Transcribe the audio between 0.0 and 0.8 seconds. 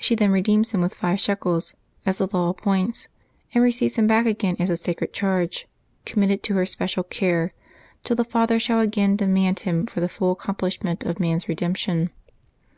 She then redeems Him